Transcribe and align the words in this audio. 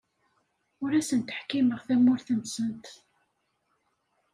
Ur 0.83 0.91
asent-ḥkimeɣ 0.99 1.79
tamurt-nsent. 1.87 2.85